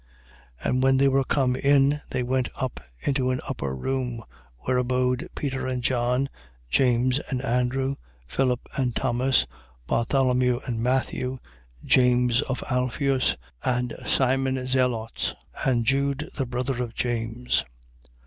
1:13. 0.63 0.67
And 0.71 0.81
when 0.81 0.97
they 0.97 1.07
were 1.07 1.23
come 1.23 1.55
in, 1.55 2.01
they 2.09 2.23
went 2.23 2.49
up 2.55 2.79
into 3.01 3.29
an 3.29 3.39
upper 3.47 3.75
room, 3.75 4.23
where 4.61 4.77
abode 4.77 5.27
Peter 5.35 5.67
and 5.67 5.83
John, 5.83 6.27
James 6.71 7.19
and 7.29 7.39
Andrew, 7.45 7.97
Philip 8.25 8.61
and 8.75 8.95
Thomas, 8.95 9.45
Bartholomew 9.85 10.59
and 10.65 10.81
Matthew, 10.81 11.37
James 11.85 12.41
of 12.41 12.63
Alpheus 12.67 13.37
and 13.63 13.93
Simon 14.03 14.65
Zelotes 14.65 15.35
and 15.63 15.85
Jude 15.85 16.31
the 16.33 16.47
brother 16.47 16.81
of 16.81 16.95
James. 16.95 17.63